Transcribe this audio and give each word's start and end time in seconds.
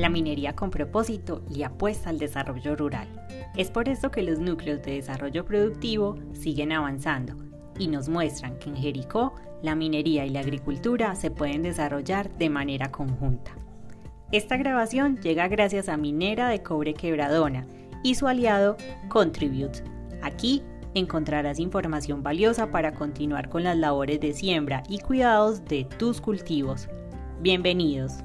La 0.00 0.08
minería 0.08 0.54
con 0.54 0.70
propósito 0.70 1.42
le 1.50 1.62
apuesta 1.62 2.08
al 2.08 2.18
desarrollo 2.18 2.74
rural. 2.74 3.06
Es 3.54 3.70
por 3.70 3.86
esto 3.86 4.10
que 4.10 4.22
los 4.22 4.38
núcleos 4.38 4.80
de 4.80 4.92
desarrollo 4.92 5.44
productivo 5.44 6.16
siguen 6.32 6.72
avanzando 6.72 7.34
y 7.78 7.86
nos 7.86 8.08
muestran 8.08 8.58
que 8.58 8.70
en 8.70 8.76
Jericó 8.76 9.34
la 9.60 9.74
minería 9.74 10.24
y 10.24 10.30
la 10.30 10.40
agricultura 10.40 11.14
se 11.16 11.30
pueden 11.30 11.62
desarrollar 11.62 12.30
de 12.38 12.48
manera 12.48 12.90
conjunta. 12.90 13.50
Esta 14.32 14.56
grabación 14.56 15.18
llega 15.18 15.48
gracias 15.48 15.90
a 15.90 15.98
Minera 15.98 16.48
de 16.48 16.62
Cobre 16.62 16.94
Quebradona 16.94 17.66
y 18.02 18.14
su 18.14 18.26
aliado 18.26 18.78
Contribute. 19.10 19.84
Aquí 20.22 20.62
encontrarás 20.94 21.58
información 21.58 22.22
valiosa 22.22 22.70
para 22.70 22.94
continuar 22.94 23.50
con 23.50 23.64
las 23.64 23.76
labores 23.76 24.18
de 24.18 24.32
siembra 24.32 24.82
y 24.88 25.00
cuidados 25.00 25.62
de 25.66 25.84
tus 25.98 26.22
cultivos. 26.22 26.88
Bienvenidos. 27.42 28.24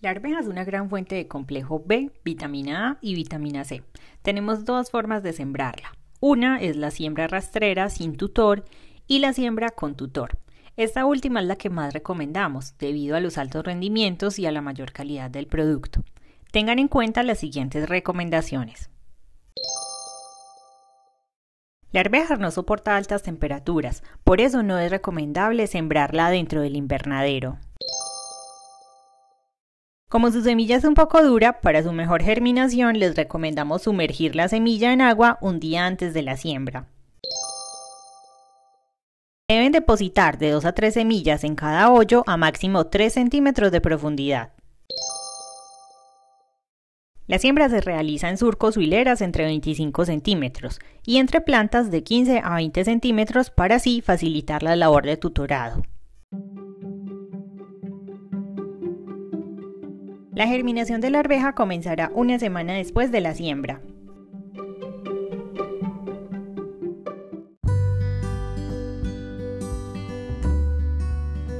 La 0.00 0.10
arveja 0.10 0.40
es 0.40 0.46
una 0.46 0.64
gran 0.64 0.90
fuente 0.90 1.14
de 1.14 1.26
complejo 1.26 1.82
B, 1.84 2.10
vitamina 2.22 2.90
A 2.90 2.98
y 3.00 3.14
vitamina 3.14 3.64
C. 3.64 3.82
Tenemos 4.20 4.66
dos 4.66 4.90
formas 4.90 5.22
de 5.22 5.32
sembrarla. 5.32 5.92
Una 6.20 6.60
es 6.60 6.76
la 6.76 6.90
siembra 6.90 7.28
rastrera 7.28 7.88
sin 7.88 8.16
tutor 8.16 8.64
y 9.06 9.20
la 9.20 9.32
siembra 9.32 9.70
con 9.70 9.94
tutor. 9.94 10.38
Esta 10.76 11.06
última 11.06 11.40
es 11.40 11.46
la 11.46 11.56
que 11.56 11.70
más 11.70 11.94
recomendamos 11.94 12.76
debido 12.76 13.16
a 13.16 13.20
los 13.20 13.38
altos 13.38 13.64
rendimientos 13.64 14.38
y 14.38 14.44
a 14.44 14.52
la 14.52 14.60
mayor 14.60 14.92
calidad 14.92 15.30
del 15.30 15.46
producto. 15.46 16.04
Tengan 16.52 16.78
en 16.78 16.88
cuenta 16.88 17.22
las 17.22 17.38
siguientes 17.38 17.88
recomendaciones. 17.88 18.90
La 21.90 22.00
arveja 22.00 22.36
no 22.36 22.50
soporta 22.50 22.96
altas 22.96 23.22
temperaturas, 23.22 24.02
por 24.24 24.42
eso 24.42 24.62
no 24.62 24.78
es 24.78 24.90
recomendable 24.90 25.66
sembrarla 25.66 26.28
dentro 26.28 26.60
del 26.60 26.76
invernadero. 26.76 27.58
Como 30.08 30.30
su 30.30 30.40
semilla 30.40 30.76
es 30.76 30.84
un 30.84 30.94
poco 30.94 31.20
dura, 31.20 31.60
para 31.60 31.82
su 31.82 31.90
mejor 31.90 32.22
germinación 32.22 32.96
les 32.96 33.16
recomendamos 33.16 33.82
sumergir 33.82 34.36
la 34.36 34.48
semilla 34.48 34.92
en 34.92 35.00
agua 35.00 35.36
un 35.40 35.58
día 35.58 35.84
antes 35.84 36.14
de 36.14 36.22
la 36.22 36.36
siembra. 36.36 36.86
Deben 39.48 39.72
depositar 39.72 40.38
de 40.38 40.50
2 40.50 40.64
a 40.64 40.72
3 40.72 40.94
semillas 40.94 41.42
en 41.42 41.56
cada 41.56 41.90
hoyo 41.90 42.22
a 42.28 42.36
máximo 42.36 42.86
3 42.86 43.12
centímetros 43.12 43.72
de 43.72 43.80
profundidad. 43.80 44.52
La 47.26 47.40
siembra 47.40 47.68
se 47.68 47.80
realiza 47.80 48.28
en 48.28 48.38
surcos 48.38 48.76
o 48.76 48.80
hileras 48.80 49.20
entre 49.20 49.44
25 49.46 50.04
centímetros 50.04 50.78
y 51.04 51.16
entre 51.16 51.40
plantas 51.40 51.90
de 51.90 52.04
15 52.04 52.42
a 52.44 52.54
20 52.54 52.84
centímetros 52.84 53.50
para 53.50 53.76
así 53.76 54.02
facilitar 54.02 54.62
la 54.62 54.76
labor 54.76 55.04
de 55.04 55.16
tutorado. 55.16 55.82
La 60.36 60.46
germinación 60.46 61.00
de 61.00 61.08
la 61.08 61.20
arveja 61.20 61.54
comenzará 61.54 62.10
una 62.14 62.38
semana 62.38 62.74
después 62.74 63.10
de 63.10 63.22
la 63.22 63.32
siembra. 63.32 63.80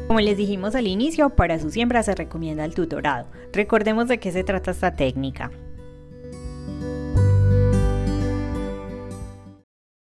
Como 0.07 0.21
les 0.21 0.37
dijimos 0.37 0.75
al 0.75 0.89
inicio, 0.89 1.31
para 1.31 1.59
su 1.59 1.71
siembra 1.71 2.03
se 2.03 2.15
recomienda 2.15 2.67
el 2.67 2.75
tutorado. 2.75 3.29
Recordemos 3.55 4.09
de 4.09 4.19
qué 4.19 4.31
se 4.31 4.45
trata 4.45 4.73
esta 4.73 4.95
técnica. 4.95 5.51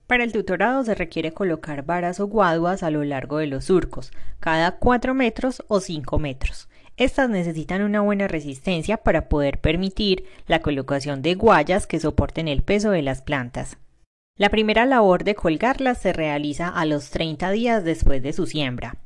Para 0.05 0.25
el 0.25 0.33
tutorado 0.33 0.83
se 0.83 0.95
requiere 0.95 1.31
colocar 1.31 1.85
varas 1.85 2.19
o 2.19 2.27
guaduas 2.27 2.83
a 2.83 2.89
lo 2.89 3.05
largo 3.05 3.37
de 3.37 3.47
los 3.47 3.63
surcos, 3.63 4.11
cada 4.41 4.79
4 4.79 5.13
metros 5.13 5.63
o 5.69 5.79
5 5.79 6.19
metros. 6.19 6.67
Estas 6.97 7.29
necesitan 7.29 7.81
una 7.81 7.99
buena 7.99 8.29
resistencia 8.29 8.95
para 8.97 9.27
poder 9.27 9.59
permitir 9.59 10.25
la 10.47 10.61
colocación 10.61 11.21
de 11.21 11.36
guayas 11.36 11.87
que 11.87 11.99
soporten 11.99 12.47
el 12.47 12.61
peso 12.61 12.92
de 12.92 13.02
las 13.02 13.21
plantas. 13.21 13.77
La 14.37 14.49
primera 14.49 14.86
labor 14.86 15.25
de 15.25 15.36
colgarlas 15.36 16.02
se 16.02 16.14
realiza 16.14 16.70
a 16.70 16.86
los 16.86 17.09
30 17.09 17.52
días 17.52 17.83
después 17.83 18.23
de 18.23 18.31
su 18.31 18.47
siembra. 18.47 18.97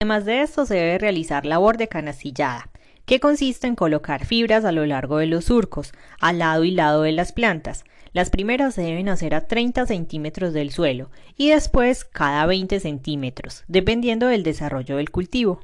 Además 0.00 0.26
de 0.26 0.42
esto, 0.42 0.66
se 0.66 0.74
debe 0.74 0.98
realizar 0.98 1.46
labor 1.46 1.78
de 1.78 1.88
canastillada, 1.88 2.70
que 3.06 3.20
consiste 3.20 3.66
en 3.66 3.74
colocar 3.74 4.26
fibras 4.26 4.66
a 4.66 4.72
lo 4.72 4.84
largo 4.84 5.18
de 5.18 5.26
los 5.26 5.46
surcos, 5.46 5.92
al 6.20 6.38
lado 6.38 6.64
y 6.64 6.72
lado 6.72 7.02
de 7.02 7.12
las 7.12 7.32
plantas. 7.32 7.84
Las 8.12 8.28
primeras 8.28 8.74
se 8.74 8.82
deben 8.82 9.08
hacer 9.08 9.34
a 9.34 9.46
30 9.46 9.86
centímetros 9.86 10.52
del 10.52 10.72
suelo 10.72 11.10
y 11.36 11.50
después 11.50 12.04
cada 12.04 12.44
20 12.44 12.80
centímetros, 12.80 13.64
dependiendo 13.66 14.26
del 14.26 14.42
desarrollo 14.42 14.96
del 14.96 15.10
cultivo. 15.10 15.60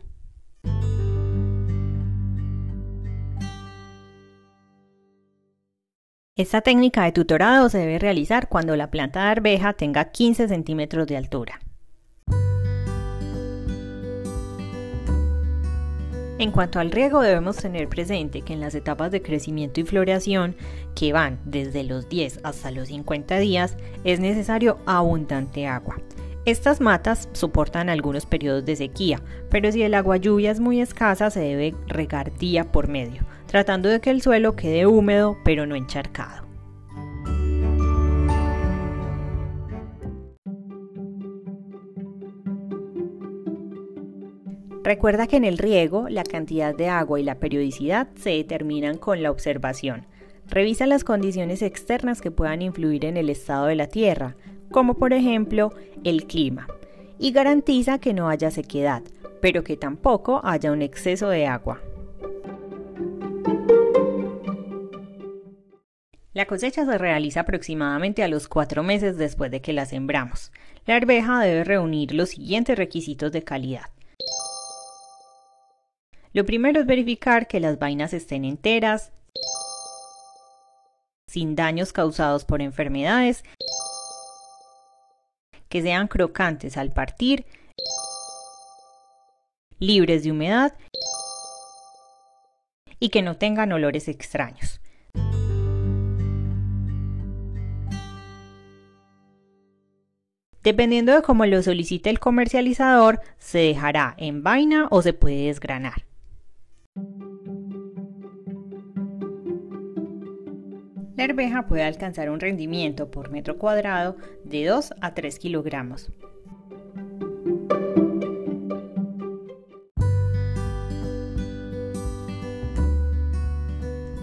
Esta 6.37 6.61
técnica 6.61 7.05
de 7.05 7.13
tutorado 7.13 7.71
se 7.71 7.79
debe 7.79 7.99
realizar 7.99 8.51
cuando 8.51 8.77
la 8.77 8.91
planta 8.91 9.23
de 9.23 9.31
arveja 9.31 9.73
tenga 9.73 10.11
15 10.11 10.49
centímetros 10.49 11.07
de 11.07 11.17
altura. 11.17 11.61
En 16.39 16.51
cuanto 16.51 16.79
al 16.79 16.91
riego, 16.91 17.23
debemos 17.23 17.57
tener 17.57 17.89
presente 17.89 18.43
que 18.43 18.53
en 18.53 18.61
las 18.61 18.75
etapas 18.75 19.11
de 19.13 19.23
crecimiento 19.23 19.81
y 19.81 19.85
floración, 19.85 20.57
que 20.95 21.15
van 21.15 21.41
desde 21.47 21.85
los 21.85 22.07
10 22.11 22.41
hasta 22.43 22.71
los 22.71 22.89
50 22.89 23.39
días, 23.39 23.79
es 24.05 24.21
necesario 24.21 24.77
abundante 24.85 25.67
agua. 25.67 25.97
Estas 26.45 26.83
matas 26.83 27.31
soportan 27.33 27.89
algunos 27.89 28.27
periodos 28.27 28.67
de 28.67 28.77
sequía, 28.77 29.23
pero 29.49 29.73
si 29.73 29.83
el 29.83 29.95
agua 29.95 30.19
lluvia 30.19 30.51
es 30.51 30.61
muy 30.61 30.83
escasa, 30.83 31.31
se 31.31 31.41
debe 31.41 31.75
regar 31.87 32.37
día 32.37 32.71
por 32.71 32.89
medio, 32.89 33.23
tratando 33.57 33.89
de 33.89 34.03
que 34.03 34.11
el 34.11 34.21
suelo 34.21 34.55
quede 34.55 34.85
húmedo 34.85 35.39
pero 35.43 35.65
no 35.65 35.77
encharcado. 35.77 36.47
Recuerda 44.85 45.27
que 45.27 45.39
en 45.39 45.47
el 45.47 45.57
riego 45.57 46.11
la 46.11 46.23
cantidad 46.23 46.75
de 46.75 46.91
agua 46.91 47.19
y 47.19 47.23
la 47.23 47.37
periodicidad 47.37 48.09
se 48.17 48.29
determinan 48.29 48.99
con 48.99 49.23
la 49.23 49.31
observación. 49.31 50.05
Revisa 50.51 50.87
las 50.87 51.03
condiciones 51.03 51.63
externas 51.63 52.21
que 52.21 52.31
puedan 52.31 52.61
influir 52.61 53.07
en 53.07 53.17
el 53.17 53.31
estado 53.31 53.69
de 53.69 53.77
la 53.77 53.87
tierra, 53.87 54.37
como 54.71 54.99
por 54.99 55.15
ejemplo 55.15 55.73
el 56.05 56.27
clima, 56.27 56.67
y 57.19 57.33
garantiza 57.33 58.01
que 58.01 58.13
no 58.13 58.29
haya 58.29 58.51
sequedad, 58.51 59.03
pero 59.41 59.65
que 59.65 59.79
tampoco 59.79 60.43
haya 60.45 60.73
un 60.73 60.83
exceso 60.83 61.31
de 61.31 61.47
agua. 61.47 61.81
La 66.37 66.45
cosecha 66.45 66.85
se 66.85 66.99
realiza 66.99 67.41
aproximadamente 67.41 68.23
a 68.23 68.29
los 68.29 68.47
cuatro 68.47 68.83
meses 68.83 69.17
después 69.17 69.51
de 69.51 69.63
que 69.63 69.73
la 69.73 69.87
sembramos. 69.87 70.53
La 70.85 70.97
arveja 70.97 71.41
debe 71.41 71.65
reunir 71.65 72.13
los 72.13 72.29
siguientes 72.29 72.77
requisitos 72.77 73.33
de 73.33 73.43
calidad. 73.43 73.87
Lo 76.35 76.45
primero 76.45 76.79
es 76.79 76.85
verificar 76.85 77.49
que 77.49 77.59
las 77.59 77.79
vainas 77.79 78.13
estén 78.13 78.45
enteras, 78.45 79.13
sin 81.27 81.57
daños 81.57 81.95
causados 81.95 82.45
por 82.45 82.61
enfermedades, 82.61 83.43
que 85.71 85.81
sean 85.81 86.07
crocantes 86.07 86.77
al 86.77 86.93
partir, 86.93 87.47
libres 89.79 90.23
de 90.23 90.33
humedad 90.33 90.75
y 93.01 93.09
que 93.09 93.23
no 93.23 93.39
tengan 93.39 93.73
olores 93.73 94.07
extraños. 94.07 94.83
Dependiendo 100.67 101.15
de 101.15 101.23
cómo 101.23 101.47
lo 101.47 101.63
solicite 101.63 102.11
el 102.11 102.19
comercializador, 102.19 103.21
se 103.39 103.59
dejará 103.59 104.17
en 104.19 104.43
vaina 104.43 104.89
o 104.91 105.01
se 105.01 105.13
puede 105.13 105.47
desgranar. 105.47 106.05
La 111.17 111.23
arveja 111.23 111.69
puede 111.69 111.85
alcanzar 111.85 112.31
un 112.31 112.41
rendimiento 112.41 113.13
por 113.13 113.31
metro 113.31 113.59
cuadrado 113.59 114.17
de 114.43 114.65
2 114.65 114.95
a 115.01 115.15
3 115.15 115.39
kilogramos. 115.39 116.11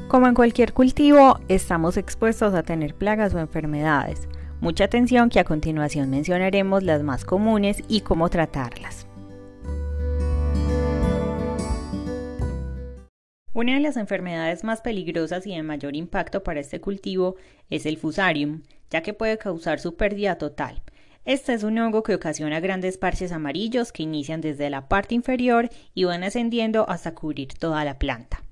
Como 0.10 0.28
en 0.28 0.34
cualquier 0.34 0.74
cultivo, 0.74 1.40
estamos 1.48 1.96
expuestos 1.96 2.54
a 2.54 2.64
tener 2.64 2.96
plagas 2.96 3.34
o 3.34 3.40
enfermedades. 3.40 4.28
Mucha 4.64 4.86
atención 4.86 5.28
que 5.28 5.42
a 5.42 5.44
continuación 5.44 6.10
mencionaremos 6.10 6.84
las 6.84 7.04
más 7.04 7.26
comunes 7.26 7.84
y 7.90 8.00
cómo 8.00 8.30
tratarlas. 8.30 9.06
Una 13.52 13.74
de 13.74 13.82
las 13.82 13.98
enfermedades 13.98 14.64
más 14.64 14.80
peligrosas 14.80 15.46
y 15.46 15.54
de 15.54 15.64
mayor 15.64 15.98
impacto 15.98 16.44
para 16.44 16.62
este 16.62 16.80
cultivo 16.80 17.36
es 17.70 17.86
el 17.86 17.98
fusarium, 17.98 18.62
ya 18.90 19.02
que 19.02 19.14
puede 19.14 19.38
causar 19.38 19.82
su 19.82 19.98
pérdida 19.98 20.38
total. 20.38 20.82
Este 21.26 21.54
es 21.54 21.64
un 21.64 21.78
hongo 21.78 22.02
que 22.02 22.16
ocasiona 22.16 22.62
grandes 22.62 22.98
parches 22.98 23.34
amarillos 23.34 23.92
que 23.92 24.04
inician 24.04 24.40
desde 24.40 24.70
la 24.70 24.88
parte 24.88 25.14
inferior 25.14 25.68
y 25.94 26.06
van 26.06 26.24
ascendiendo 26.24 26.90
hasta 26.90 27.14
cubrir 27.14 27.50
toda 27.50 27.84
la 27.84 28.00
planta. 28.00 28.44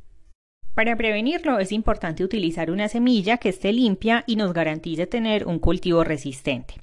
Para 0.73 0.95
prevenirlo 0.95 1.59
es 1.59 1.71
importante 1.73 2.23
utilizar 2.23 2.71
una 2.71 2.87
semilla 2.87 3.37
que 3.37 3.49
esté 3.49 3.73
limpia 3.73 4.23
y 4.25 4.37
nos 4.37 4.53
garantice 4.53 5.05
tener 5.05 5.45
un 5.45 5.59
cultivo 5.59 6.03
resistente. 6.03 6.75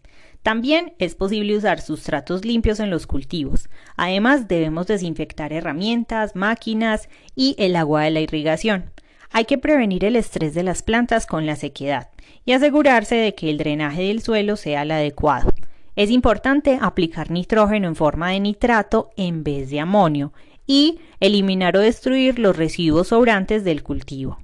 También 0.42 0.92
es 0.98 1.14
posible 1.14 1.56
usar 1.56 1.80
sustratos 1.80 2.44
limpios 2.44 2.80
en 2.80 2.90
los 2.90 3.06
cultivos. 3.06 3.68
Además 3.96 4.46
debemos 4.46 4.86
desinfectar 4.86 5.52
herramientas, 5.52 6.36
máquinas 6.36 7.08
y 7.34 7.56
el 7.58 7.76
agua 7.76 8.02
de 8.02 8.10
la 8.10 8.20
irrigación. 8.20 8.90
Hay 9.30 9.46
que 9.46 9.58
prevenir 9.58 10.04
el 10.04 10.16
estrés 10.16 10.54
de 10.54 10.62
las 10.62 10.82
plantas 10.82 11.26
con 11.26 11.46
la 11.46 11.56
sequedad 11.56 12.08
y 12.44 12.52
asegurarse 12.52 13.14
de 13.14 13.34
que 13.34 13.50
el 13.50 13.58
drenaje 13.58 14.02
del 14.02 14.22
suelo 14.22 14.56
sea 14.56 14.82
el 14.82 14.90
adecuado. 14.90 15.52
Es 15.96 16.10
importante 16.10 16.78
aplicar 16.80 17.30
nitrógeno 17.30 17.88
en 17.88 17.96
forma 17.96 18.30
de 18.30 18.40
nitrato 18.40 19.10
en 19.16 19.42
vez 19.42 19.70
de 19.70 19.80
amonio 19.80 20.32
y 20.68 21.00
eliminar 21.18 21.76
o 21.76 21.80
destruir 21.80 22.38
los 22.38 22.56
residuos 22.56 23.08
sobrantes 23.08 23.64
del 23.64 23.82
cultivo. 23.82 24.38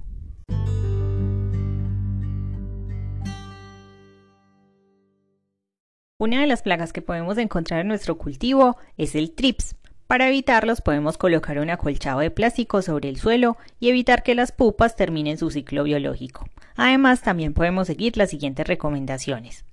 Una 6.17 6.41
de 6.41 6.47
las 6.47 6.63
plagas 6.63 6.91
que 6.91 7.01
podemos 7.01 7.37
encontrar 7.37 7.81
en 7.81 7.87
nuestro 7.87 8.17
cultivo 8.17 8.77
es 8.97 9.15
el 9.15 9.31
trips. 9.31 9.75
Para 10.07 10.27
evitarlos 10.27 10.81
podemos 10.81 11.17
colocar 11.17 11.59
un 11.59 11.69
acolchado 11.69 12.19
de 12.19 12.31
plástico 12.31 12.81
sobre 12.81 13.09
el 13.09 13.17
suelo 13.17 13.57
y 13.79 13.89
evitar 13.89 14.23
que 14.23 14.33
las 14.33 14.51
pupas 14.51 14.95
terminen 14.95 15.37
su 15.37 15.51
ciclo 15.51 15.83
biológico. 15.83 16.47
Además, 16.75 17.21
también 17.21 17.53
podemos 17.53 17.87
seguir 17.87 18.17
las 18.17 18.29
siguientes 18.31 18.67
recomendaciones. 18.67 19.65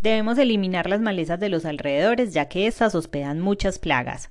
Debemos 0.00 0.38
eliminar 0.38 0.88
las 0.88 1.00
malezas 1.00 1.40
de 1.40 1.48
los 1.48 1.64
alrededores 1.64 2.32
ya 2.32 2.48
que 2.48 2.66
éstas 2.66 2.94
hospedan 2.94 3.40
muchas 3.40 3.78
plagas. 3.78 4.30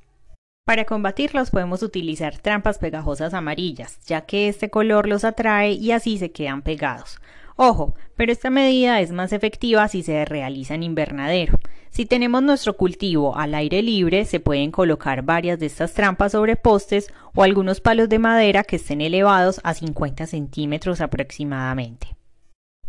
Para 0.67 0.83
combatirlos 0.83 1.49
podemos 1.49 1.81
utilizar 1.81 2.39
trampas 2.39 2.77
pegajosas 2.77 3.33
amarillas, 3.33 4.01
ya 4.05 4.25
que 4.25 4.49
este 4.49 4.69
color 4.69 5.07
los 5.07 5.23
atrae 5.23 5.71
y 5.71 5.93
así 5.93 6.17
se 6.17 6.33
quedan 6.33 6.61
pegados. 6.61 7.21
Ojo, 7.55 7.95
pero 8.17 8.33
esta 8.33 8.49
medida 8.49 8.99
es 8.99 9.13
más 9.13 9.31
efectiva 9.31 9.87
si 9.87 10.03
se 10.03 10.25
realiza 10.25 10.75
en 10.75 10.83
invernadero. 10.83 11.57
Si 11.89 12.05
tenemos 12.05 12.43
nuestro 12.43 12.75
cultivo 12.75 13.37
al 13.37 13.55
aire 13.55 13.81
libre, 13.81 14.25
se 14.25 14.41
pueden 14.41 14.71
colocar 14.71 15.21
varias 15.21 15.57
de 15.57 15.67
estas 15.67 15.93
trampas 15.93 16.33
sobre 16.33 16.57
postes 16.57 17.13
o 17.33 17.43
algunos 17.43 17.79
palos 17.79 18.09
de 18.09 18.19
madera 18.19 18.65
que 18.65 18.75
estén 18.75 18.99
elevados 18.99 19.61
a 19.63 19.73
50 19.73 20.27
centímetros 20.27 20.99
aproximadamente. 20.99 22.16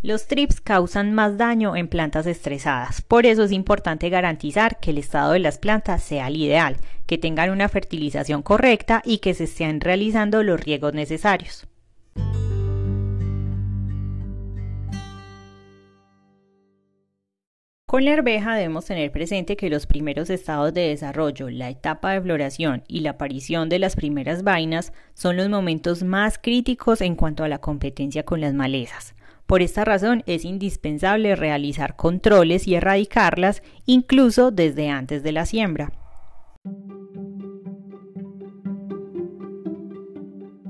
Los 0.01 0.29
trips 0.29 0.61
causan 0.61 1.13
más 1.13 1.39
daño 1.39 1.75
en 1.75 1.89
plantas 1.89 2.29
estresadas, 2.29 3.03
por 3.03 3.27
eso 3.27 3.43
es 3.43 3.51
importante 3.51 4.11
garantizar 4.11 4.79
que 4.79 4.93
el 4.93 4.99
estado 4.99 5.33
de 5.33 5.41
las 5.41 5.59
plantas 5.59 6.05
sea 6.05 6.29
el 6.29 6.37
ideal, 6.37 6.77
que 7.07 7.19
tengan 7.19 7.51
una 7.51 7.69
fertilización 7.69 8.43
correcta 8.43 9.03
y 9.05 9.19
que 9.19 9.35
se 9.35 9.45
estén 9.45 9.81
realizando 9.81 10.45
los 10.45 10.61
riegos 10.61 10.95
necesarios. 10.95 11.67
Con 17.87 18.05
la 18.05 18.13
arveja 18.13 18.55
debemos 18.55 18.85
tener 18.85 19.11
presente 19.11 19.57
que 19.57 19.69
los 19.69 19.87
primeros 19.87 20.31
estados 20.31 20.73
de 20.75 20.91
desarrollo, 20.91 21.51
la 21.51 21.71
etapa 21.71 22.13
de 22.13 22.21
floración 22.21 22.85
y 22.87 23.01
la 23.01 23.11
aparición 23.11 23.69
de 23.69 23.81
las 23.81 23.97
primeras 23.97 24.45
vainas 24.45 24.93
son 25.15 25.37
los 25.37 25.49
momentos 25.49 26.05
más 26.05 26.39
críticos 26.39 27.01
en 27.01 27.17
cuanto 27.17 27.43
a 27.43 27.49
la 27.49 27.59
competencia 27.59 28.23
con 28.23 28.41
las 28.41 28.55
malezas. 28.55 29.17
Por 29.49 29.63
esta 29.63 29.83
razón 29.83 30.25
es 30.27 30.45
indispensable 30.45 31.35
realizar 31.35 31.97
controles 31.97 32.69
y 32.69 32.75
erradicarlas 32.75 33.63
incluso 33.87 34.51
desde 34.51 34.91
antes 34.91 35.23
de 35.23 35.33
la 35.33 35.47
siembra. 35.47 35.91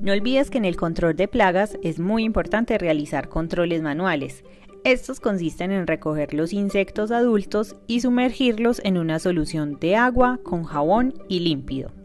No 0.01 0.13
olvides 0.13 0.49
que 0.49 0.59
en 0.59 0.65
el 0.65 0.77
control 0.77 1.17
de 1.17 1.27
plagas 1.27 1.77
es 1.83 1.99
muy 1.99 2.23
importante 2.23 2.79
realizar 2.79 3.29
controles 3.29 3.83
manuales. 3.83 4.45
Estos 4.85 5.19
consisten 5.19 5.73
en 5.73 5.89
recoger 5.89 6.33
los 6.33 6.53
insectos 6.53 7.11
adultos 7.11 7.75
y 7.89 8.01
sumergirlos 8.01 8.81
en 8.85 8.97
una 8.97 9.19
solución 9.19 9.81
de 9.81 9.97
agua 9.97 10.39
con 10.45 10.63
jabón 10.63 11.15
y 11.29 11.41
límpido. 11.41 11.98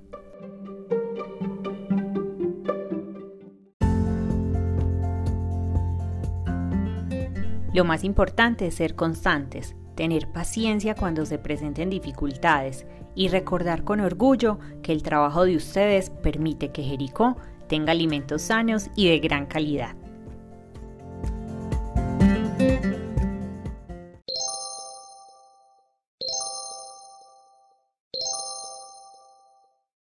Lo 7.73 7.83
más 7.83 8.03
importante 8.03 8.67
es 8.67 8.75
ser 8.75 8.95
constantes, 8.95 9.75
tener 9.95 10.31
paciencia 10.31 10.93
cuando 10.93 11.25
se 11.25 11.39
presenten 11.39 11.89
dificultades 11.89 12.85
y 13.15 13.29
recordar 13.29 13.83
con 13.83 13.99
orgullo 13.99 14.59
que 14.81 14.91
el 14.91 15.01
trabajo 15.01 15.45
de 15.45 15.55
ustedes 15.55 16.09
permite 16.09 16.71
que 16.71 16.83
Jericó 16.83 17.35
tenga 17.67 17.91
alimentos 17.91 18.43
sanos 18.43 18.89
y 18.95 19.09
de 19.09 19.19
gran 19.19 19.47
calidad. 19.47 19.95